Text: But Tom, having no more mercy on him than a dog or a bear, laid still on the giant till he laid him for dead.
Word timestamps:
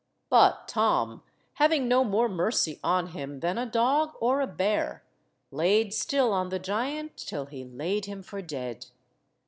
But 0.31 0.67
Tom, 0.67 1.21
having 1.53 1.87
no 1.87 2.03
more 2.03 2.27
mercy 2.27 2.79
on 2.83 3.09
him 3.09 3.39
than 3.41 3.59
a 3.59 3.67
dog 3.67 4.13
or 4.19 4.41
a 4.41 4.47
bear, 4.47 5.03
laid 5.51 5.93
still 5.93 6.33
on 6.33 6.49
the 6.49 6.57
giant 6.57 7.15
till 7.17 7.45
he 7.45 7.63
laid 7.63 8.05
him 8.05 8.23
for 8.23 8.41
dead. 8.41 8.87